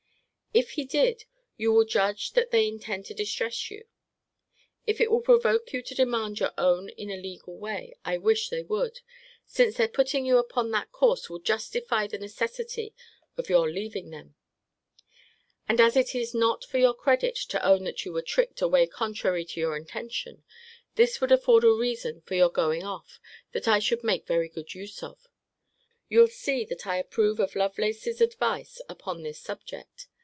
[0.53, 1.23] If he did,
[1.55, 3.85] you will judge that they intend to distress you.
[4.85, 8.49] If it will provoke you to demand your own in a legal way, I wish
[8.49, 8.99] they would;
[9.45, 12.93] since their putting you upon that course will justify the necessity
[13.37, 14.35] of your leaving them.
[15.69, 18.87] And as it is not for your credit to own that you were tricked away
[18.87, 20.43] contrary to your intention,
[20.95, 23.21] this would afford a reason for your going off,
[23.53, 25.29] that I should make very good use of.
[26.09, 30.07] You'll see, that I approve of Lovelace's advice upon this subject.